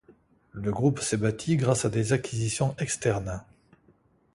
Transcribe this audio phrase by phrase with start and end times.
[0.53, 3.43] Le groupe s'est bâti grâce à des acquisitions externes.